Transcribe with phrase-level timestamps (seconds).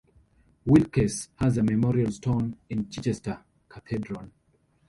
[0.65, 4.31] Weelkes has a memorial stone in Chichester Cathedral.